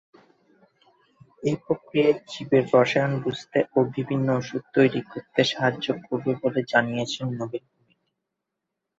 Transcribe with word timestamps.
এই 1.43 1.55
প্রক্রিয়া 1.63 2.09
জীবের 2.29 2.63
রসায়ন 2.73 3.13
বুঝতে 3.23 3.59
ও 3.71 3.79
বিভিন্ন 3.95 4.27
ওষুধ 4.39 4.63
তৈরি 4.75 5.01
করতে 5.09 5.41
সাহায্য 5.51 5.85
করবে 6.05 6.31
বলে 6.41 6.61
জানিয়েছে 6.71 7.19
নোবেল 7.31 7.63
কমিটি। 7.67 7.95